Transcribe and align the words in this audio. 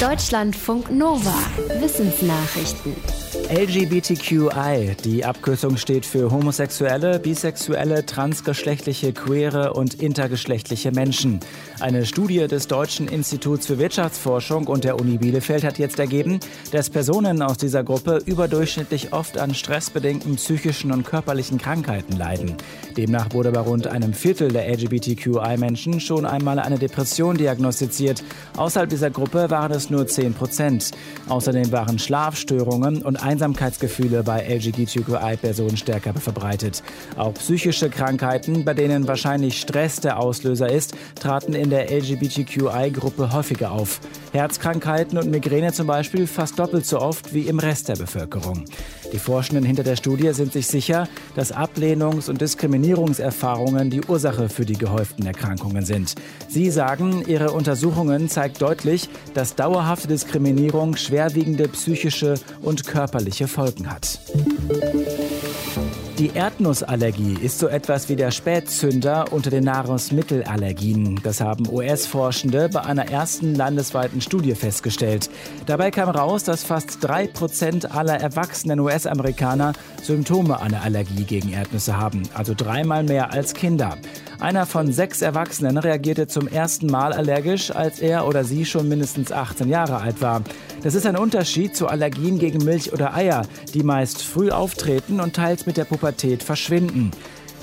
Deutschlandfunk 0.00 0.90
Nova. 0.90 1.32
Wissensnachrichten. 1.80 2.94
LGBTQI, 3.48 4.96
die 5.04 5.24
Abkürzung 5.24 5.76
steht 5.78 6.04
für 6.04 6.30
homosexuelle, 6.30 7.18
bisexuelle, 7.18 8.04
transgeschlechtliche, 8.04 9.12
queere 9.12 9.72
und 9.72 9.94
intergeschlechtliche 9.94 10.90
Menschen. 10.90 11.40
Eine 11.80 12.04
Studie 12.04 12.46
des 12.46 12.66
Deutschen 12.66 13.08
Instituts 13.08 13.66
für 13.66 13.78
Wirtschaftsforschung 13.78 14.66
und 14.66 14.84
der 14.84 15.00
Uni 15.00 15.16
Bielefeld 15.16 15.64
hat 15.64 15.78
jetzt 15.78 15.98
ergeben, 15.98 16.40
dass 16.72 16.90
Personen 16.90 17.40
aus 17.40 17.56
dieser 17.56 17.84
Gruppe 17.84 18.20
überdurchschnittlich 18.26 19.12
oft 19.12 19.38
an 19.38 19.54
stressbedingten 19.54 20.36
psychischen 20.36 20.90
und 20.92 21.06
körperlichen 21.06 21.58
Krankheiten 21.58 22.16
leiden. 22.16 22.56
Demnach 22.96 23.32
wurde 23.32 23.52
bei 23.52 23.60
rund 23.60 23.86
einem 23.86 24.12
Viertel 24.12 24.48
der 24.48 24.68
LGBTQI-Menschen 24.68 26.00
schon 26.00 26.26
einmal 26.26 26.58
eine 26.58 26.78
Depression 26.78 27.36
diagnostiziert. 27.36 28.24
Außerhalb 28.56 28.90
dieser 28.90 29.10
Gruppe 29.10 29.50
waren 29.50 29.72
es 29.72 29.85
nur 29.90 30.06
10 30.06 30.34
Prozent. 30.34 30.90
Außerdem 31.28 31.72
waren 31.72 31.98
Schlafstörungen 31.98 33.02
und 33.02 33.16
Einsamkeitsgefühle 33.16 34.22
bei 34.22 34.42
LGBTQI-Personen 34.46 35.76
stärker 35.76 36.14
verbreitet. 36.14 36.82
Auch 37.16 37.34
psychische 37.34 37.90
Krankheiten, 37.90 38.64
bei 38.64 38.74
denen 38.74 39.08
wahrscheinlich 39.08 39.60
Stress 39.60 40.00
der 40.00 40.18
Auslöser 40.18 40.70
ist, 40.70 40.94
traten 41.14 41.54
in 41.54 41.70
der 41.70 41.90
LGBTQI-Gruppe 41.90 43.32
häufiger 43.32 43.72
auf. 43.72 44.00
Herzkrankheiten 44.32 45.18
und 45.18 45.30
Migräne 45.30 45.72
zum 45.72 45.86
Beispiel 45.86 46.26
fast 46.26 46.58
doppelt 46.58 46.86
so 46.86 47.00
oft 47.00 47.32
wie 47.32 47.42
im 47.42 47.58
Rest 47.58 47.88
der 47.88 47.96
Bevölkerung. 47.96 48.64
Die 49.12 49.18
Forschenden 49.18 49.64
hinter 49.64 49.84
der 49.84 49.96
Studie 49.96 50.32
sind 50.32 50.52
sich 50.52 50.66
sicher, 50.66 51.08
dass 51.36 51.54
Ablehnungs- 51.54 52.28
und 52.28 52.40
Diskriminierungserfahrungen 52.40 53.88
die 53.88 54.02
Ursache 54.02 54.48
für 54.48 54.64
die 54.64 54.76
gehäuften 54.76 55.24
Erkrankungen 55.26 55.84
sind. 55.84 56.14
Sie 56.48 56.70
sagen, 56.70 57.22
ihre 57.26 57.52
Untersuchungen 57.52 58.28
zeigt 58.28 58.60
deutlich, 58.60 59.08
dass 59.32 59.54
dauerhafte 59.76 60.08
Diskriminierung 60.08 60.96
schwerwiegende 60.96 61.68
psychische 61.68 62.36
und 62.62 62.86
körperliche 62.86 63.46
Folgen 63.46 63.90
hat. 63.90 64.18
Die 66.18 66.30
Erdnussallergie 66.32 67.36
ist 67.42 67.58
so 67.58 67.68
etwas 67.68 68.08
wie 68.08 68.16
der 68.16 68.30
Spätzünder 68.30 69.34
unter 69.34 69.50
den 69.50 69.64
Nahrungsmittelallergien. 69.64 71.20
Das 71.22 71.42
haben 71.42 71.68
US-Forschende 71.70 72.70
bei 72.70 72.80
einer 72.84 73.10
ersten 73.10 73.54
landesweiten 73.54 74.22
Studie 74.22 74.54
festgestellt. 74.54 75.28
Dabei 75.66 75.90
kam 75.90 76.08
raus, 76.08 76.44
dass 76.44 76.64
fast 76.64 77.04
drei 77.04 77.26
Prozent 77.26 77.94
aller 77.94 78.18
erwachsenen 78.18 78.80
US-Amerikaner 78.80 79.74
Symptome 80.02 80.58
einer 80.58 80.80
Allergie 80.80 81.24
gegen 81.24 81.52
Erdnüsse 81.52 81.98
haben, 81.98 82.22
also 82.32 82.54
dreimal 82.56 83.02
mehr 83.02 83.30
als 83.34 83.52
Kinder. 83.52 83.98
Einer 84.38 84.66
von 84.66 84.92
sechs 84.92 85.22
Erwachsenen 85.22 85.78
reagierte 85.78 86.26
zum 86.26 86.46
ersten 86.46 86.86
Mal 86.86 87.12
allergisch, 87.12 87.70
als 87.70 88.00
er 88.00 88.26
oder 88.26 88.44
sie 88.44 88.64
schon 88.64 88.88
mindestens 88.88 89.32
18 89.32 89.68
Jahre 89.68 89.98
alt 89.98 90.20
war. 90.20 90.42
Das 90.82 90.94
ist 90.94 91.06
ein 91.06 91.16
Unterschied 91.16 91.74
zu 91.74 91.88
Allergien 91.88 92.38
gegen 92.38 92.64
Milch 92.64 92.92
oder 92.92 93.14
Eier, 93.14 93.42
die 93.72 93.82
meist 93.82 94.22
früh 94.22 94.50
auftreten 94.50 95.20
und 95.20 95.34
teils 95.34 95.66
mit 95.66 95.76
der 95.76 95.84
Pubertät 95.84 96.42
verschwinden. 96.42 97.12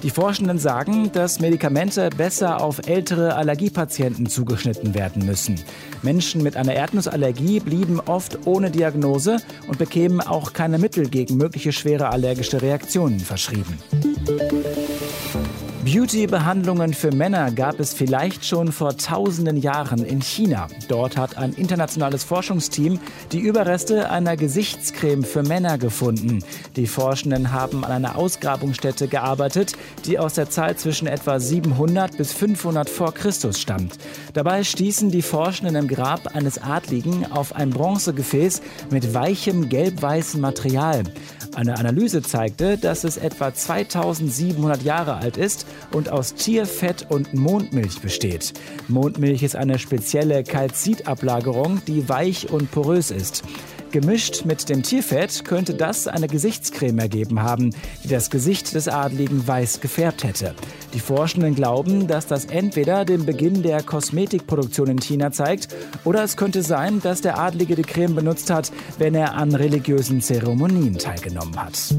Die 0.04 0.10
Forschenden 0.10 0.60
sagen, 0.60 1.14
dass 1.14 1.40
Medikamente 1.40 2.10
besser 2.10 2.60
auf 2.60 2.88
ältere 2.88 3.36
Allergiepatienten 3.36 4.26
zugeschnitten 4.26 4.94
werden 4.94 5.26
müssen. 5.26 5.56
Menschen 6.02 6.44
mit 6.44 6.58
einer 6.58 6.74
Erdnussallergie 6.74 7.62
blieben 7.62 8.02
oft 8.02 8.46
ohne 8.46 8.70
Diagnose 8.70 9.38
und 9.70 9.78
bekämen 9.78 10.20
auch 10.20 10.52
keine 10.52 10.78
Mittel 10.78 11.08
gegen 11.08 11.38
mögliche 11.38 11.72
schwere 11.72 12.10
allergische 12.10 12.62
Reaktionen 12.62 13.22
verschrieben. 13.22 13.80
Beauty-Behandlungen 15.94 16.96
für 16.96 17.12
Männer 17.12 17.52
gab 17.52 17.80
es 17.80 17.94
vielleicht 17.94 18.46
schon 18.46 18.72
vor 18.72 18.98
tausenden 18.98 19.58
Jahren 19.58 20.04
in 20.04 20.24
China. 20.24 20.68
Dort 20.88 21.18
hat 21.18 21.38
ein 21.38 21.54
internationales 21.54 22.24
Forschungsteam 22.24 23.00
die 23.32 23.38
Überreste 23.38 24.10
einer 24.10 24.36
Gesichtscreme 24.36 25.24
für 25.24 25.44
Männer 25.44 25.78
gefunden. 25.78 26.44
Die 26.78 26.88
Forschenden 26.88 27.52
haben 27.52 27.86
an 27.86 27.92
einer 27.92 28.16
Ausgrabungsstätte 28.16 29.08
gearbeitet, 29.08 29.74
die 30.06 30.18
aus 30.18 30.34
der 30.34 30.50
Zeit 30.50 30.80
zwischen 30.80 31.06
etwa 31.06 31.40
700 31.40 32.18
bis 32.18 32.34
500 32.34 32.90
vor 32.90 33.14
Christus 33.14 33.62
stammt. 33.62 34.00
Dabei 34.34 34.64
stießen 34.64 35.12
die 35.12 35.22
Forschenden 35.22 35.76
im 35.76 35.88
Grab 35.88 36.36
eines 36.36 36.58
Adligen 36.58 37.32
auf 37.32 37.56
ein 37.56 37.70
Bronzegefäß 37.70 38.64
mit 38.90 39.14
weichem 39.14 39.70
gelb-weißem 39.70 40.42
Material. 40.42 41.04
Eine 41.54 41.78
Analyse 41.78 42.24
zeigte, 42.24 42.80
dass 42.80 43.04
es 43.04 43.18
etwa 43.18 43.54
2700 43.54 44.82
Jahre 44.82 45.18
alt 45.18 45.38
ist 45.38 45.68
und 45.92 46.10
aus 46.10 46.34
Tierfett 46.36 47.08
und 47.10 47.34
Mondmilch 47.34 48.00
besteht. 48.02 48.54
Mondmilch 48.88 49.44
ist 49.44 49.56
eine 49.56 49.80
spezielle 49.80 50.44
Kalzitablagerung, 50.44 51.82
die 51.86 52.08
weich 52.10 52.50
und 52.50 52.72
porös 52.72 53.12
ist. 53.12 53.44
Gemischt 53.94 54.46
mit 54.46 54.70
dem 54.70 54.82
Tierfett 54.82 55.46
könnte 55.46 55.76
das 55.76 56.08
eine 56.08 56.28
Gesichtscreme 56.28 56.98
ergeben 56.98 57.44
haben, 57.44 57.70
die 58.04 58.08
das 58.08 58.32
Gesicht 58.32 58.74
des 58.74 58.88
Adligen 58.88 59.48
weiß 59.48 59.82
gefärbt 59.82 60.24
hätte. 60.24 60.56
Die 60.96 61.00
Forschenden 61.00 61.54
glauben, 61.54 62.08
dass 62.08 62.26
das 62.26 62.46
entweder 62.46 63.06
den 63.06 63.28
Beginn 63.28 63.62
der 63.62 63.84
Kosmetikproduktion 63.84 64.88
in 64.88 64.98
China 65.00 65.32
zeigt 65.32 65.68
oder 66.06 66.24
es 66.24 66.38
könnte 66.38 66.64
sein, 66.64 67.02
dass 67.04 67.22
der 67.22 67.38
Adlige 67.38 67.76
die 67.76 67.84
Creme 67.84 68.16
benutzt 68.16 68.50
hat, 68.50 68.72
wenn 68.98 69.14
er 69.14 69.36
an 69.36 69.54
religiösen 69.54 70.22
Zeremonien 70.22 70.98
teilgenommen 70.98 71.56
hat. 71.56 71.94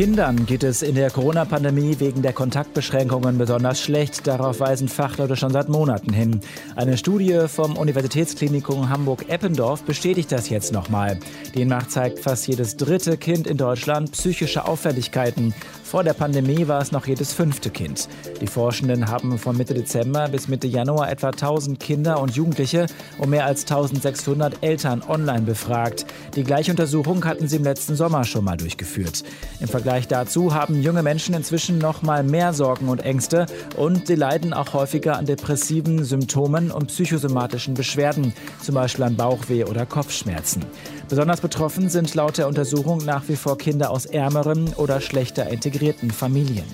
Kindern 0.00 0.46
geht 0.46 0.62
es 0.62 0.80
in 0.80 0.94
der 0.94 1.10
Corona-Pandemie 1.10 1.96
wegen 1.98 2.22
der 2.22 2.32
Kontaktbeschränkungen 2.32 3.36
besonders 3.36 3.82
schlecht. 3.82 4.26
Darauf 4.26 4.58
weisen 4.58 4.88
Fachleute 4.88 5.36
schon 5.36 5.52
seit 5.52 5.68
Monaten 5.68 6.14
hin. 6.14 6.40
Eine 6.74 6.96
Studie 6.96 7.40
vom 7.48 7.76
Universitätsklinikum 7.76 8.88
Hamburg-Eppendorf 8.88 9.82
bestätigt 9.82 10.32
das 10.32 10.48
jetzt 10.48 10.72
nochmal. 10.72 11.18
Demnach 11.54 11.86
zeigt 11.88 12.18
fast 12.18 12.48
jedes 12.48 12.78
dritte 12.78 13.18
Kind 13.18 13.46
in 13.46 13.58
Deutschland 13.58 14.12
psychische 14.12 14.64
Auffälligkeiten. 14.64 15.52
Vor 15.90 16.04
der 16.04 16.14
Pandemie 16.14 16.68
war 16.68 16.80
es 16.80 16.92
noch 16.92 17.08
jedes 17.08 17.32
fünfte 17.32 17.68
Kind. 17.68 18.08
Die 18.40 18.46
Forschenden 18.46 19.08
haben 19.08 19.38
von 19.38 19.56
Mitte 19.56 19.74
Dezember 19.74 20.28
bis 20.28 20.46
Mitte 20.46 20.68
Januar 20.68 21.10
etwa 21.10 21.30
1000 21.30 21.80
Kinder 21.80 22.20
und 22.20 22.36
Jugendliche 22.36 22.86
und 23.18 23.30
mehr 23.30 23.44
als 23.44 23.62
1600 23.62 24.62
Eltern 24.62 25.02
online 25.02 25.40
befragt. 25.40 26.06
Die 26.36 26.44
gleiche 26.44 26.70
Untersuchung 26.70 27.24
hatten 27.24 27.48
sie 27.48 27.56
im 27.56 27.64
letzten 27.64 27.96
Sommer 27.96 28.22
schon 28.22 28.44
mal 28.44 28.56
durchgeführt. 28.56 29.24
Im 29.58 29.66
Vergleich 29.66 30.06
dazu 30.06 30.54
haben 30.54 30.80
junge 30.80 31.02
Menschen 31.02 31.34
inzwischen 31.34 31.78
noch 31.78 32.02
mal 32.02 32.22
mehr 32.22 32.52
Sorgen 32.52 32.88
und 32.88 33.02
Ängste 33.02 33.46
und 33.76 34.06
sie 34.06 34.14
leiden 34.14 34.52
auch 34.52 34.74
häufiger 34.74 35.18
an 35.18 35.26
depressiven 35.26 36.04
Symptomen 36.04 36.70
und 36.70 36.86
psychosomatischen 36.86 37.74
Beschwerden, 37.74 38.32
zum 38.62 38.76
Beispiel 38.76 39.06
an 39.06 39.16
Bauchweh 39.16 39.64
oder 39.64 39.86
Kopfschmerzen. 39.86 40.64
Besonders 41.10 41.40
betroffen 41.40 41.88
sind 41.88 42.14
laut 42.14 42.38
der 42.38 42.46
Untersuchung 42.46 43.04
nach 43.04 43.24
wie 43.26 43.34
vor 43.34 43.58
Kinder 43.58 43.90
aus 43.90 44.06
ärmeren 44.06 44.72
oder 44.74 45.00
schlechter 45.00 45.48
integrierten 45.48 46.12
Familien. 46.12 46.64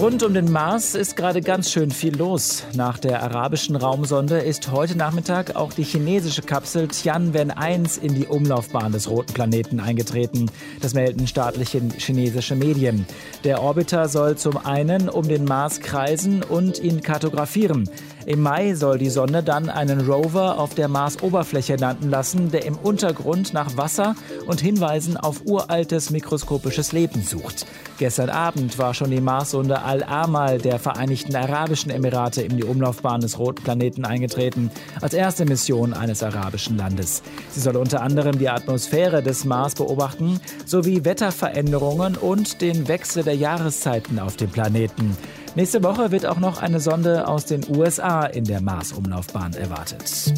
Rund 0.00 0.22
um 0.22 0.32
den 0.32 0.52
Mars 0.52 0.94
ist 0.94 1.16
gerade 1.16 1.40
ganz 1.40 1.72
schön 1.72 1.90
viel 1.90 2.16
los. 2.16 2.62
Nach 2.74 2.98
der 2.98 3.24
arabischen 3.24 3.74
Raumsonde 3.74 4.38
ist 4.38 4.70
heute 4.70 4.96
Nachmittag 4.96 5.56
auch 5.56 5.72
die 5.72 5.82
chinesische 5.82 6.42
Kapsel 6.42 6.86
Tianwen-1 6.86 8.00
in 8.00 8.14
die 8.14 8.28
Umlaufbahn 8.28 8.92
des 8.92 9.10
roten 9.10 9.34
Planeten 9.34 9.80
eingetreten. 9.80 10.48
Das 10.80 10.94
melden 10.94 11.26
staatliche 11.26 11.80
chinesische 11.96 12.54
Medien. 12.54 13.04
Der 13.42 13.60
Orbiter 13.60 14.08
soll 14.08 14.36
zum 14.36 14.56
einen 14.58 15.08
um 15.08 15.26
den 15.26 15.44
Mars 15.44 15.80
kreisen 15.80 16.44
und 16.44 16.78
ihn 16.78 17.02
kartografieren. 17.02 17.90
Im 18.28 18.42
Mai 18.42 18.74
soll 18.74 18.98
die 18.98 19.08
Sonde 19.08 19.42
dann 19.42 19.70
einen 19.70 20.06
Rover 20.06 20.58
auf 20.58 20.74
der 20.74 20.88
Marsoberfläche 20.88 21.76
landen 21.76 22.10
lassen, 22.10 22.50
der 22.50 22.66
im 22.66 22.76
Untergrund 22.76 23.54
nach 23.54 23.78
Wasser 23.78 24.16
und 24.44 24.60
Hinweisen 24.60 25.16
auf 25.16 25.46
uraltes 25.46 26.10
mikroskopisches 26.10 26.92
Leben 26.92 27.22
sucht. 27.22 27.64
Gestern 27.96 28.28
Abend 28.28 28.78
war 28.78 28.92
schon 28.92 29.10
die 29.10 29.22
Marssonde 29.22 29.80
Al-Amal 29.80 30.58
der 30.58 30.78
Vereinigten 30.78 31.34
Arabischen 31.34 31.90
Emirate 31.90 32.42
in 32.42 32.58
die 32.58 32.64
Umlaufbahn 32.64 33.22
des 33.22 33.38
roten 33.38 33.64
Planeten 33.64 34.04
eingetreten, 34.04 34.70
als 35.00 35.14
erste 35.14 35.46
Mission 35.46 35.94
eines 35.94 36.22
arabischen 36.22 36.76
Landes. 36.76 37.22
Sie 37.52 37.60
soll 37.60 37.78
unter 37.78 38.02
anderem 38.02 38.38
die 38.38 38.50
Atmosphäre 38.50 39.22
des 39.22 39.46
Mars 39.46 39.74
beobachten, 39.74 40.38
sowie 40.66 41.06
Wetterveränderungen 41.06 42.18
und 42.18 42.60
den 42.60 42.88
Wechsel 42.88 43.22
der 43.22 43.36
Jahreszeiten 43.36 44.18
auf 44.18 44.36
dem 44.36 44.50
Planeten. 44.50 45.16
Nächste 45.58 45.82
Woche 45.82 46.12
wird 46.12 46.24
auch 46.24 46.38
noch 46.38 46.62
eine 46.62 46.78
Sonde 46.78 47.26
aus 47.26 47.44
den 47.44 47.64
USA 47.68 48.24
in 48.26 48.44
der 48.44 48.60
Mars-Umlaufbahn 48.60 49.54
erwartet. 49.54 50.32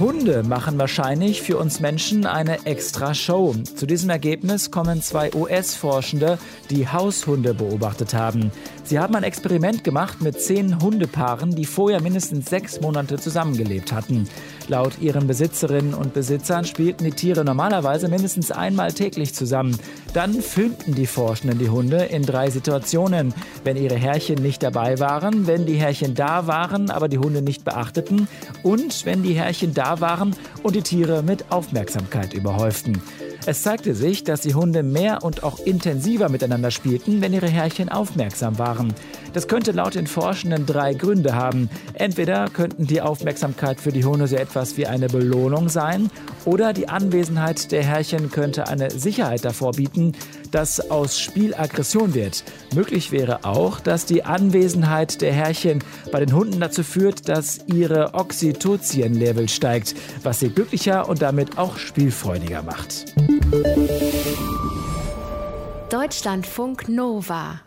Hunde 0.00 0.42
machen 0.42 0.78
wahrscheinlich 0.78 1.42
für 1.42 1.58
uns 1.58 1.78
Menschen 1.78 2.24
eine 2.24 2.64
extra 2.64 3.12
Show. 3.12 3.54
Zu 3.76 3.84
diesem 3.84 4.08
Ergebnis 4.08 4.70
kommen 4.70 5.02
zwei 5.02 5.32
US-Forschende, 5.34 6.38
die 6.70 6.88
Haushunde 6.88 7.52
beobachtet 7.52 8.14
haben. 8.14 8.50
Sie 8.84 8.98
haben 8.98 9.14
ein 9.14 9.22
Experiment 9.22 9.84
gemacht 9.84 10.22
mit 10.22 10.40
zehn 10.40 10.80
Hundepaaren, 10.80 11.54
die 11.54 11.66
vorher 11.66 12.00
mindestens 12.00 12.50
sechs 12.50 12.80
Monate 12.80 13.18
zusammengelebt 13.18 13.92
hatten. 13.92 14.28
Laut 14.68 14.98
ihren 15.00 15.26
Besitzerinnen 15.26 15.94
und 15.94 16.14
Besitzern 16.14 16.64
spielten 16.64 17.04
die 17.04 17.12
Tiere 17.12 17.44
normalerweise 17.44 18.08
mindestens 18.08 18.50
einmal 18.50 18.92
täglich 18.92 19.34
zusammen. 19.34 19.78
Dann 20.14 20.40
filmten 20.42 20.94
die 20.94 21.06
Forschenden 21.06 21.58
die 21.58 21.68
Hunde 21.68 22.04
in 22.04 22.22
drei 22.22 22.50
Situationen, 22.50 23.34
wenn 23.64 23.76
ihre 23.76 23.96
Herrchen 23.96 24.42
nicht 24.42 24.62
dabei 24.62 24.98
waren, 24.98 25.46
wenn 25.46 25.66
die 25.66 25.76
Herrchen 25.76 26.14
da 26.14 26.46
waren, 26.46 26.90
aber 26.90 27.08
die 27.08 27.18
Hunde 27.18 27.42
nicht 27.42 27.64
beachteten 27.64 28.28
und 28.62 29.04
wenn 29.06 29.22
die 29.22 29.34
Herrchen 29.34 29.74
da 29.74 30.00
waren 30.00 30.34
und 30.62 30.76
die 30.76 30.82
Tiere 30.82 31.22
mit 31.22 31.50
Aufmerksamkeit 31.50 32.34
überhäuften. 32.34 33.02
Es 33.44 33.62
zeigte 33.62 33.94
sich, 33.94 34.22
dass 34.22 34.42
die 34.42 34.54
Hunde 34.54 34.84
mehr 34.84 35.24
und 35.24 35.42
auch 35.42 35.58
intensiver 35.58 36.28
miteinander 36.28 36.70
spielten, 36.70 37.20
wenn 37.20 37.32
ihre 37.32 37.48
Herrchen 37.48 37.88
aufmerksam 37.88 38.56
waren. 38.58 38.94
Das 39.32 39.48
könnte 39.48 39.72
laut 39.72 39.94
den 39.94 40.06
Forschenden 40.06 40.66
drei 40.66 40.94
Gründe 40.94 41.34
haben. 41.34 41.70
Entweder 41.94 42.48
könnten 42.50 42.86
die 42.86 43.00
Aufmerksamkeit 43.00 43.80
für 43.80 43.92
die 43.92 44.04
Hunde 44.04 44.26
so 44.26 44.36
etwas 44.36 44.76
wie 44.76 44.86
eine 44.86 45.08
Belohnung 45.08 45.68
sein, 45.68 46.10
oder 46.44 46.72
die 46.72 46.88
Anwesenheit 46.88 47.72
der 47.72 47.84
Herrchen 47.84 48.30
könnte 48.30 48.68
eine 48.68 48.90
Sicherheit 48.90 49.44
davor 49.44 49.72
bieten, 49.72 50.12
dass 50.50 50.90
aus 50.90 51.18
Spiel 51.18 51.54
Aggression 51.54 52.14
wird. 52.14 52.44
Möglich 52.74 53.12
wäre 53.12 53.44
auch, 53.44 53.80
dass 53.80 54.06
die 54.06 54.24
Anwesenheit 54.24 55.22
der 55.22 55.32
Herrchen 55.32 55.82
bei 56.10 56.20
den 56.20 56.34
Hunden 56.34 56.60
dazu 56.60 56.82
führt, 56.82 57.28
dass 57.28 57.60
ihre 57.66 58.14
Oxytocin-Level 58.14 59.48
steigt, 59.48 59.94
was 60.22 60.40
sie 60.40 60.50
glücklicher 60.50 61.08
und 61.08 61.22
damit 61.22 61.58
auch 61.58 61.78
spielfreudiger 61.78 62.62
macht. 62.62 63.14
Deutschlandfunk 65.90 66.88
Nova 66.88 67.60